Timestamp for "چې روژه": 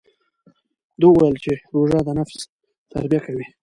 1.43-1.99